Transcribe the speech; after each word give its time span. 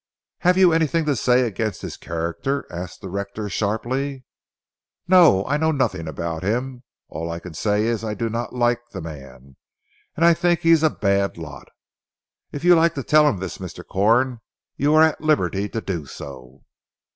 "Have 0.39 0.57
you 0.57 0.73
anything 0.73 1.05
to 1.05 1.15
say 1.15 1.41
against 1.43 1.83
his 1.83 1.95
character?" 1.95 2.65
asked 2.71 3.01
the 3.01 3.07
rector 3.07 3.49
sharply. 3.49 4.25
"No! 5.07 5.45
I 5.45 5.57
know 5.57 5.71
nothing 5.71 6.07
about 6.07 6.41
him. 6.41 6.81
All 7.07 7.29
I 7.29 7.37
can 7.37 7.53
say 7.53 7.83
is 7.83 8.01
that 8.01 8.07
I 8.07 8.13
do 8.15 8.27
not 8.27 8.51
like 8.51 8.79
the 8.93 9.01
man, 9.01 9.57
and 10.15 10.25
I 10.25 10.33
think 10.33 10.61
he 10.61 10.71
is 10.71 10.81
a 10.81 10.89
bad 10.89 11.37
lot. 11.37 11.67
If 12.51 12.63
you 12.63 12.73
like 12.73 12.95
to 12.95 13.03
tell 13.03 13.29
him 13.29 13.37
this 13.37 13.59
Mr. 13.59 13.85
Corn 13.87 14.39
you 14.75 14.95
are 14.95 15.03
at 15.03 15.21
liberty 15.21 15.69
to 15.69 15.81
do 15.81 16.07
so." 16.07 16.63